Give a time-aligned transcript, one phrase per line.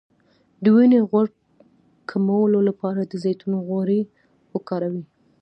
[0.63, 1.25] د وینې غوړ
[2.09, 4.01] کمولو لپاره د زیتون غوړي
[4.53, 5.03] وکاروئ